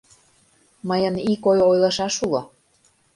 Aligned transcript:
Мыйын 0.87 1.15
ик 1.31 1.43
ой 1.49 1.59
ойлышаш 1.69 2.15
уло. 2.25 2.41